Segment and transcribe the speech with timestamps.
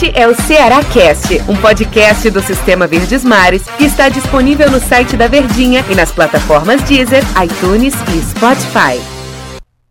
[0.00, 4.78] Este é o Ceará Cast, um podcast do Sistema Verdes Mares que está disponível no
[4.78, 9.02] site da Verdinha e nas plataformas Deezer, iTunes e Spotify.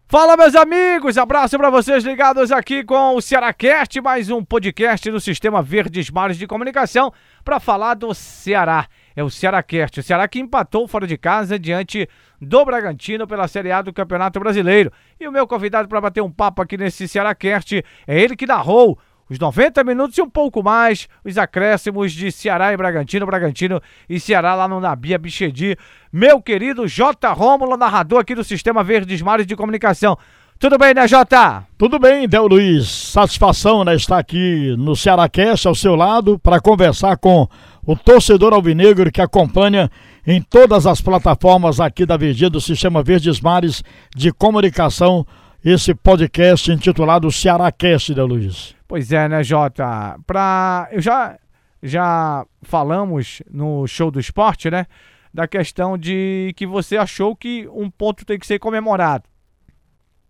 [0.08, 1.18] Fala, meus amigos!
[1.18, 6.38] Abraço para vocês ligados aqui com o Cearacast, mais um podcast do Sistema Verdes Mares
[6.38, 7.12] de Comunicação
[7.44, 8.88] para falar do Ceará.
[9.14, 12.08] É o Cearacast, o Ceará que empatou fora de casa diante
[12.40, 14.90] do Bragantino pela Série A do Campeonato Brasileiro.
[15.20, 18.98] E o meu convidado para bater um papo aqui nesse Cearacast é ele que narrou
[19.30, 24.20] os 90 minutos e um pouco mais, os acréscimos de Ceará e Bragantino, Bragantino e
[24.20, 25.78] Ceará lá no Nabia Bichedi.
[26.12, 27.32] Meu querido J.
[27.34, 30.18] Rômulo, narrador aqui do Sistema Verdes Mares de Comunicação.
[30.60, 31.68] Tudo bem, né, Jota?
[31.78, 32.90] Tudo bem, Del Luiz.
[32.90, 37.48] Satisfação, né, estar aqui no Cearacast ao seu lado para conversar com
[37.86, 39.88] o torcedor alvinegro que acompanha
[40.26, 43.84] em todas as plataformas aqui da Verdinha do Sistema Verdes Mares
[44.16, 45.28] de Comunicação
[45.64, 48.76] esse podcast intitulado Cearacast, Del Luiz.
[48.88, 50.18] Pois é, né, Jota?
[50.26, 50.88] Pra...
[50.92, 51.38] Eu já,
[51.82, 54.86] já falamos no show do esporte, né?
[55.34, 59.26] Da questão de que você achou que um ponto tem que ser comemorado.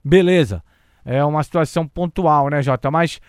[0.03, 0.63] Beleza.
[1.05, 2.89] É uma situação pontual, né, Jota?
[2.89, 3.19] Mas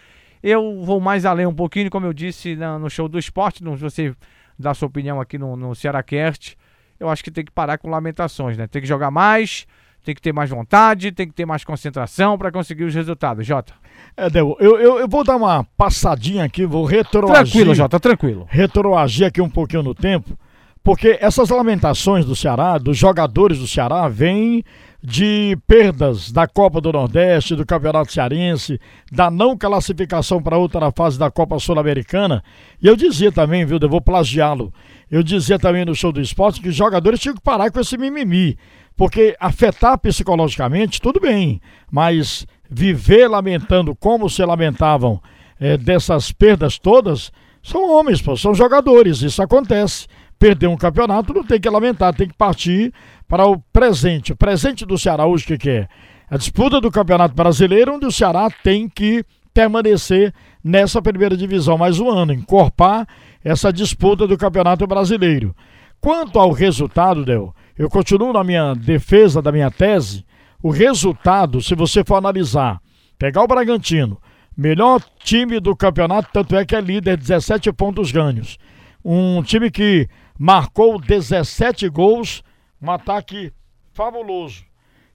[0.42, 4.14] eu vou mais além um pouquinho, como eu disse no show do esporte, se você
[4.58, 6.56] dá sua opinião aqui no, no Cearacast,
[6.98, 8.66] eu acho que tem que parar com lamentações, né?
[8.66, 9.66] Tem que jogar mais,
[10.04, 13.74] tem que ter mais vontade, tem que ter mais concentração para conseguir os resultados, Jota.
[14.16, 17.34] É, Del, eu, eu, eu, vou dar uma passadinha aqui, vou retroagir.
[17.34, 18.46] Tranquilo, Jota, tranquilo.
[18.48, 20.38] Retroagir aqui um pouquinho no tempo,
[20.82, 24.64] porque essas lamentações do Ceará, dos jogadores do Ceará, vêm
[25.02, 28.80] de perdas da Copa do Nordeste, do Campeonato Cearense,
[29.12, 32.42] da não classificação para outra fase da Copa Sul-Americana.
[32.82, 34.72] E eu dizia também, viu, eu vou plagiá-lo.
[35.10, 37.96] Eu dizia também no show do esporte que os jogadores tinham que parar com esse
[37.96, 38.58] mimimi.
[38.98, 45.22] Porque afetar psicologicamente, tudo bem, mas viver lamentando como se lamentavam
[45.60, 47.30] é, dessas perdas todas,
[47.62, 50.08] são homens, pô, são jogadores, isso acontece.
[50.36, 52.92] Perder um campeonato não tem que lamentar, tem que partir
[53.28, 54.32] para o presente.
[54.32, 55.88] O presente do Ceará hoje, o que, que é?
[56.28, 59.24] A disputa do Campeonato Brasileiro, onde o Ceará tem que
[59.54, 63.06] permanecer nessa primeira divisão mais um ano, encorpar
[63.44, 65.54] essa disputa do Campeonato Brasileiro.
[66.00, 70.24] Quanto ao resultado, Del, eu continuo na minha defesa da minha tese.
[70.62, 72.80] O resultado, se você for analisar,
[73.18, 74.20] pegar o Bragantino,
[74.56, 78.58] melhor time do campeonato, tanto é que é líder, 17 pontos ganhos.
[79.04, 82.42] Um time que marcou 17 gols,
[82.80, 83.52] um ataque
[83.92, 84.64] fabuloso.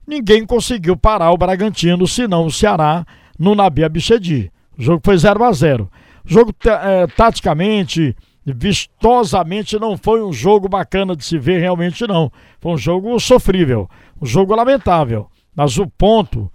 [0.06, 3.06] Ninguém conseguiu parar o Bragantino, senão o Ceará,
[3.38, 4.50] no Nabi Abichedi.
[4.78, 5.90] O jogo foi 0 a 0
[6.24, 8.14] O jogo, é, taticamente,
[8.52, 12.30] vistosamente não foi um jogo bacana de se ver, realmente não.
[12.60, 13.88] Foi um jogo sofrível,
[14.20, 15.28] um jogo lamentável.
[15.54, 16.50] Mas o ponto,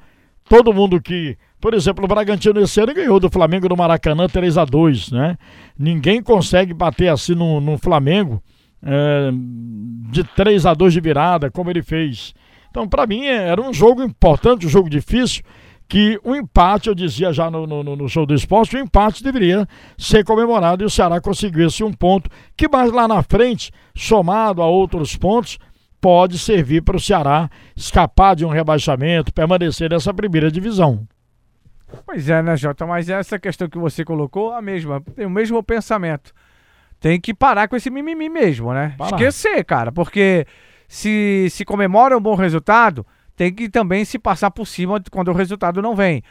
[0.48, 1.38] todo mundo que.
[1.60, 5.38] Por exemplo, o Bragantino esse ano ganhou do Flamengo no Maracanã 3 a 2 né?
[5.78, 8.42] Ninguém consegue bater assim no, no Flamengo
[8.82, 9.30] é,
[10.10, 12.34] de 3 a 2 de virada, como ele fez.
[12.70, 15.44] Então, para mim, era um jogo importante, um jogo difícil
[15.90, 19.68] que o empate, eu dizia já no, no, no, show do esporte, o empate deveria
[19.98, 24.62] ser comemorado e o Ceará conseguiu esse um ponto, que mais lá na frente, somado
[24.62, 25.58] a outros pontos,
[26.00, 31.08] pode servir para o Ceará escapar de um rebaixamento, permanecer nessa primeira divisão.
[32.06, 32.86] Pois é, né, Jota?
[32.86, 36.32] Mas essa questão que você colocou, a mesma, tem o mesmo pensamento.
[37.00, 38.94] Tem que parar com esse mimimi mesmo, né?
[38.96, 39.16] Parar.
[39.16, 40.46] Esquecer, cara, porque
[40.88, 43.04] se, se comemora um bom resultado,
[43.40, 46.22] tem que também se passar por cima quando o resultado não vem.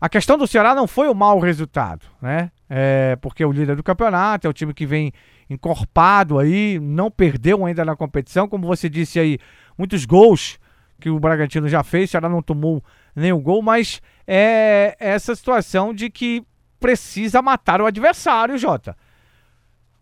[0.00, 2.50] A questão do Ceará não foi o mau resultado, né?
[2.70, 5.12] É, porque é o líder do campeonato, é o time que vem
[5.50, 9.38] encorpado aí, não perdeu ainda na competição, como você disse aí,
[9.76, 10.58] muitos gols
[10.98, 12.82] que o Bragantino já fez, o Ceará não tomou
[13.14, 16.42] nenhum gol, mas é essa situação de que
[16.80, 18.96] precisa matar o adversário, Jota.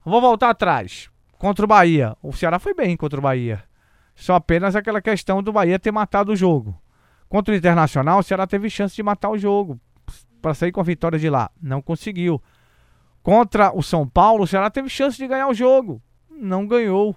[0.04, 1.10] Vou voltar atrás.
[1.32, 2.16] Contra o Bahia.
[2.22, 3.64] O Ceará foi bem contra o Bahia.
[4.14, 6.80] Só apenas aquela questão do Bahia ter matado o jogo.
[7.28, 9.80] Contra o Internacional, o Ceará teve chance de matar o jogo
[10.40, 11.50] para sair com a vitória de lá.
[11.62, 12.42] Não conseguiu.
[13.22, 16.02] Contra o São Paulo, o Ceará teve chance de ganhar o jogo.
[16.30, 17.16] Não ganhou.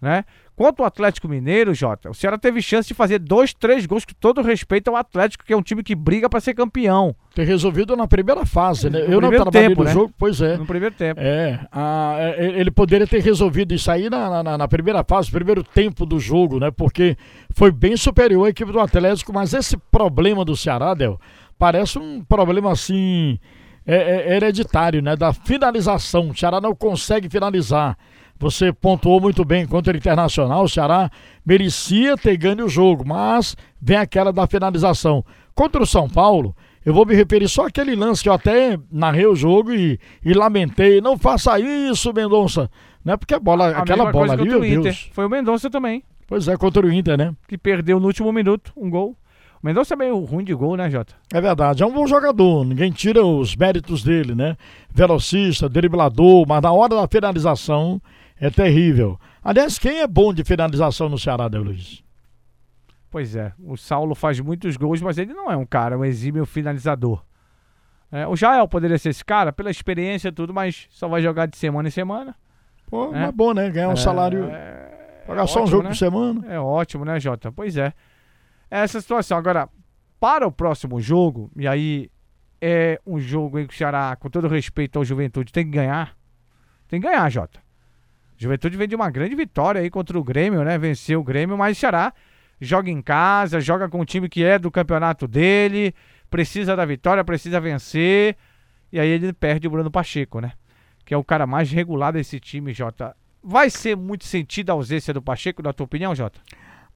[0.00, 0.24] Né?
[0.62, 4.12] Quanto ao Atlético Mineiro, Jota, o Ceará teve chance de fazer dois, três gols com
[4.20, 7.16] todo respeito ao Atlético, que é um time que briga para ser campeão.
[7.34, 9.00] Ter resolvido na primeira fase, né?
[9.00, 9.92] No Eu não trabalhei tempo, no né?
[9.92, 10.56] jogo, pois é.
[10.56, 11.20] No primeiro tempo.
[11.20, 15.64] É, a, é, ele poderia ter resolvido isso aí na, na, na, primeira fase, primeiro
[15.64, 16.70] tempo do jogo, né?
[16.70, 17.16] Porque
[17.50, 21.20] foi bem superior a equipe do Atlético, mas esse problema do Ceará, Del,
[21.58, 23.36] parece um problema assim
[23.84, 25.16] é, é hereditário, né?
[25.16, 26.28] Da finalização.
[26.28, 27.98] O Ceará não consegue finalizar.
[28.42, 31.08] Você pontuou muito bem contra o Internacional, o Ceará
[31.46, 35.24] merecia ter ganho o jogo, mas vem aquela da finalização.
[35.54, 36.52] Contra o São Paulo,
[36.84, 40.34] Eu vou me referir só àquele lance que eu até narrei o jogo e, e
[40.34, 41.00] lamentei.
[41.00, 42.68] Não faça isso, Mendonça.
[43.04, 45.08] Não é porque a bola, a aquela bola ali, meu Deus.
[45.12, 46.02] Foi o Mendonça também.
[46.26, 47.32] Pois é, contra o Inter, né?
[47.46, 49.16] Que perdeu no último minuto um gol.
[49.62, 51.14] O Mendonça é meio ruim de gol, né, Jota?
[51.32, 54.56] É verdade, é um bom jogador, ninguém tira os méritos dele, né?
[54.92, 58.02] Velocista, driblador, mas na hora da finalização
[58.42, 59.20] é terrível.
[59.40, 62.02] Aliás, quem é bom de finalização no Ceará, Del Luiz?
[63.08, 66.44] Pois é, o Saulo faz muitos gols, mas ele não é um cara, um exímio
[66.44, 67.24] finalizador.
[68.10, 71.46] É, o Jael poderia ser esse cara, pela experiência e tudo, mas só vai jogar
[71.46, 72.34] de semana em semana.
[72.90, 73.70] Pô, é, é bom, né?
[73.70, 74.44] Ganhar um é, salário.
[74.46, 75.88] É, pagar só ótimo, um jogo né?
[75.90, 76.52] por semana.
[76.52, 77.52] É ótimo, né, Jota?
[77.52, 77.92] Pois é.
[78.68, 79.38] Essa situação.
[79.38, 79.68] Agora,
[80.18, 82.10] para o próximo jogo, e aí
[82.60, 86.16] é um jogo em que o Ceará, com todo respeito ao Juventude, tem que ganhar.
[86.88, 87.61] Tem que ganhar, Jota.
[88.42, 90.76] Juventude vem de uma grande vitória aí contra o Grêmio, né?
[90.76, 92.12] Venceu o Grêmio, mas o Ceará
[92.60, 95.94] joga em casa, joga com um time que é do campeonato dele,
[96.28, 98.36] precisa da vitória, precisa vencer.
[98.92, 100.52] E aí ele perde o Bruno Pacheco, né?
[101.04, 103.16] Que é o cara mais regular desse time, Jota.
[103.42, 106.40] Vai ser muito sentido a ausência do Pacheco, na tua opinião, Jota?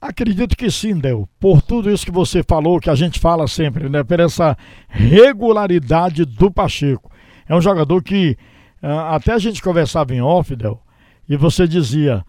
[0.01, 1.29] Acredito que sim, Del.
[1.41, 4.05] Por tudo isso que você falou, que a gente fala sempre, né?
[4.05, 4.57] Por essa
[4.89, 7.11] regularidade do Pacheco.
[7.49, 8.37] É um jogador que
[8.83, 10.81] uh, até a gente conversava em off, Del,
[11.29, 12.25] e você dizia,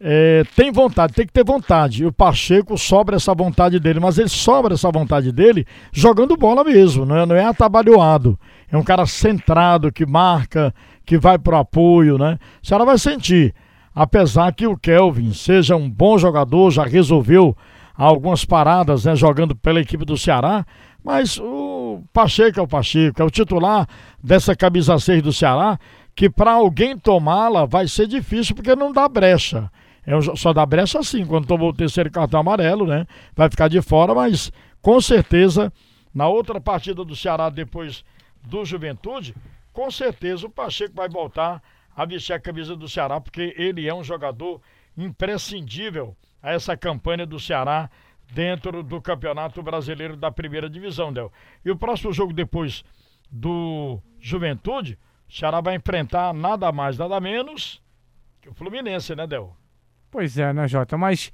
[0.00, 2.02] é, tem vontade, tem que ter vontade.
[2.02, 6.64] E o Pacheco sobra essa vontade dele, mas ele sobra essa vontade dele jogando bola
[6.64, 8.38] mesmo, não é, não é atabalhoado.
[8.70, 12.38] É um cara centrado, que marca, que vai pro apoio, né?
[12.62, 13.54] A senhora vai sentir.
[13.94, 17.54] Apesar que o Kelvin seja um bom jogador, já resolveu
[17.94, 20.64] algumas paradas né, jogando pela equipe do Ceará,
[21.04, 23.86] mas o Pacheco é o Pacheco, é o titular
[24.22, 25.78] dessa camisa 6 do Ceará,
[26.20, 29.72] que para alguém tomá-la vai ser difícil porque não dá brecha.
[30.06, 33.06] É só dá brecha assim, quando tomou o terceiro cartão amarelo, né?
[33.34, 34.52] Vai ficar de fora, mas
[34.82, 35.72] com certeza,
[36.14, 38.04] na outra partida do Ceará depois
[38.42, 39.34] do Juventude,
[39.72, 41.62] com certeza o Pacheco vai voltar
[41.96, 44.60] a vestir a camisa do Ceará, porque ele é um jogador
[44.98, 47.88] imprescindível a essa campanha do Ceará
[48.34, 51.32] dentro do Campeonato Brasileiro da Primeira Divisão, Del.
[51.64, 52.84] E o próximo jogo depois
[53.32, 54.98] do Juventude,
[55.30, 57.80] o Ceará vai enfrentar nada mais, nada menos
[58.40, 59.56] que o Fluminense, né, Del?
[60.10, 60.98] Pois é, né, Jota?
[60.98, 61.30] Mas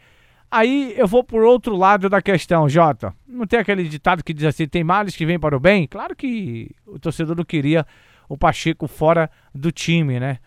[0.50, 3.14] aí eu vou por outro lado da questão, Jota.
[3.26, 5.86] Não tem aquele ditado que diz assim: tem males que vêm para o bem?
[5.86, 7.86] Claro que o torcedor não queria
[8.28, 10.38] o Pacheco fora do time, né?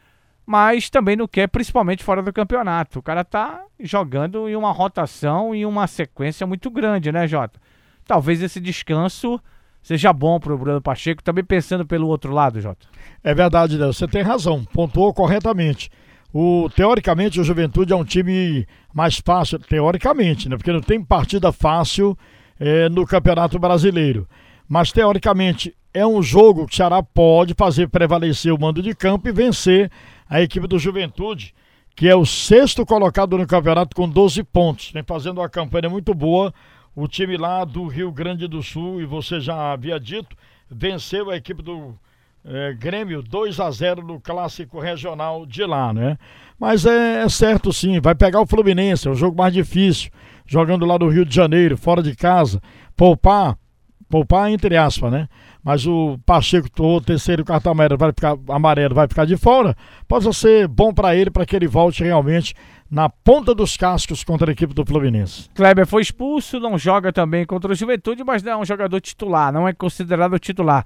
[0.45, 2.97] mas também não quer, principalmente fora do campeonato.
[2.97, 7.59] O cara tá jogando em uma rotação e uma sequência muito grande, né, Jota?
[8.03, 9.39] Talvez esse descanso
[9.81, 12.87] seja bom para o Bruno Pacheco, também pensando pelo outro lado, Jota.
[13.23, 13.97] É verdade, Deus.
[13.97, 15.89] você tem razão, pontuou corretamente.
[16.33, 20.57] O, teoricamente, o Juventude é um time mais fácil, teoricamente, né?
[20.57, 22.17] Porque não tem partida fácil
[22.59, 24.27] é, no Campeonato Brasileiro.
[24.67, 29.27] Mas, teoricamente, é um jogo que o Ceará pode fazer prevalecer o mando de campo
[29.27, 29.89] e vencer
[30.29, 31.53] a equipe do Juventude,
[31.95, 34.91] que é o sexto colocado no campeonato com 12 pontos.
[34.91, 36.53] Vem fazendo uma campanha muito boa.
[36.99, 40.35] O time lá do Rio Grande do Sul, e você já havia dito,
[40.69, 41.97] venceu a equipe do
[42.43, 46.17] é, Grêmio 2 a 0 no clássico regional de lá, né?
[46.59, 50.11] Mas é, é, certo sim, vai pegar o Fluminense, é o jogo mais difícil,
[50.45, 52.61] jogando lá no Rio de Janeiro, fora de casa,
[52.97, 53.57] poupar,
[54.09, 55.29] poupar entre aspas, né?
[55.63, 59.75] Mas o Pacheco, o terceiro cartão amarelo vai ficar, amarelo vai ficar de fora,
[60.07, 62.53] pode ser bom para ele, para que ele volte realmente
[62.89, 65.49] na ponta dos cascos contra a equipe do Fluminense.
[65.53, 69.53] Kleber foi expulso, não joga também contra o Juventude, mas não é um jogador titular,
[69.53, 70.85] não é considerado titular.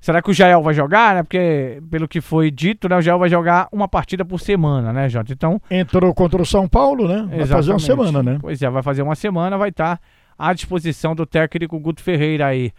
[0.00, 1.22] Será que o Jael vai jogar, né?
[1.22, 5.08] Porque, pelo que foi dito, né, o Jael vai jogar uma partida por semana, né,
[5.08, 5.32] Jota?
[5.32, 5.62] Então.
[5.70, 7.18] Entrou contra o São Paulo, né?
[7.18, 7.48] Vai exatamente.
[7.48, 8.38] fazer uma semana, né?
[8.40, 10.00] Pois é, vai fazer uma semana, vai estar
[10.36, 12.72] à disposição do técnico Guto Ferreira aí.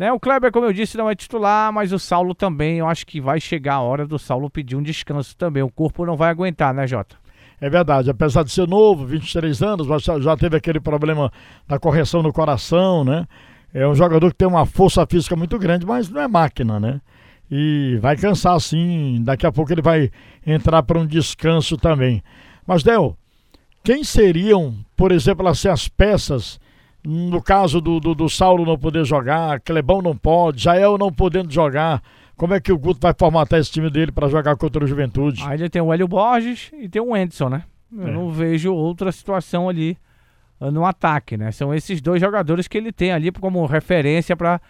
[0.00, 0.10] Né?
[0.10, 2.78] O Kleber, como eu disse, não é titular, mas o Saulo também.
[2.78, 5.62] Eu acho que vai chegar a hora do Saulo pedir um descanso também.
[5.62, 7.16] O corpo não vai aguentar, né, Jota?
[7.60, 11.30] É verdade, apesar de ser novo, 23 anos, mas já teve aquele problema
[11.68, 13.28] da correção no coração, né?
[13.74, 17.02] É um jogador que tem uma força física muito grande, mas não é máquina, né?
[17.50, 20.10] E vai cansar sim, daqui a pouco ele vai
[20.46, 22.22] entrar para um descanso também.
[22.66, 23.18] Mas, Del,
[23.84, 26.58] quem seriam, por exemplo, assim, as peças
[27.04, 31.50] no caso do, do, do, Saulo não poder jogar, Clebão não pode, Jael não podendo
[31.50, 32.02] jogar,
[32.36, 35.42] como é que o Guto vai formatar esse time dele para jogar contra o Juventude?
[35.46, 37.64] Aí ele tem o Hélio Borges e tem o Anderson, né?
[37.96, 38.10] Eu é.
[38.10, 39.98] não vejo outra situação ali
[40.60, 41.50] uh, no ataque, né?
[41.52, 44.60] São esses dois jogadores que ele tem ali como referência para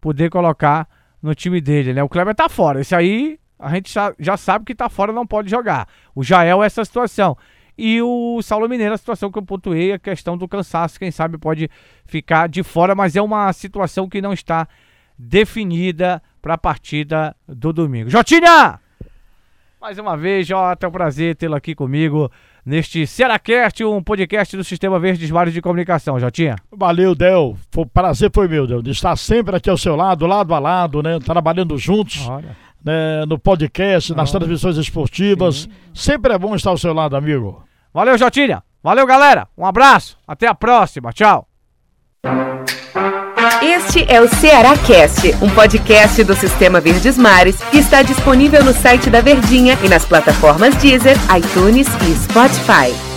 [0.00, 0.88] poder colocar
[1.22, 2.02] no time dele, né?
[2.02, 2.80] O Kleber tá fora.
[2.80, 5.88] Esse aí a gente já sabe que tá fora, não pode jogar.
[6.14, 7.36] O Jael é essa situação.
[7.78, 11.38] E o Saulo Mineiro, a situação que eu pontuei, a questão do cansaço, quem sabe
[11.38, 11.70] pode
[12.04, 14.66] ficar de fora, mas é uma situação que não está
[15.16, 18.10] definida para a partida do domingo.
[18.10, 18.80] Jotinha!
[19.80, 22.28] Mais uma vez, Jota, é um prazer tê-lo aqui comigo
[22.66, 26.56] neste Seracast, um podcast do Sistema Verdes Mares de Comunicação, Jotinha.
[26.72, 27.56] Valeu, Del.
[27.70, 31.00] Foi, prazer foi meu, Del, de estar sempre aqui ao seu lado, lado a lado,
[31.00, 31.20] né?
[31.20, 32.28] Trabalhando juntos.
[32.84, 34.38] Né, no podcast, nas Olha.
[34.38, 35.62] transmissões esportivas.
[35.62, 35.70] Sim.
[35.92, 37.67] Sempre é bom estar ao seu lado, amigo.
[37.92, 38.62] Valeu, Jotinha.
[38.82, 39.48] Valeu, galera.
[39.56, 40.16] Um abraço.
[40.26, 41.12] Até a próxima.
[41.12, 41.46] Tchau.
[43.62, 48.72] Este é o Ceará Cast, um podcast do Sistema Verdes Mares que está disponível no
[48.72, 53.07] site da Verdinha e nas plataformas Deezer, iTunes e Spotify.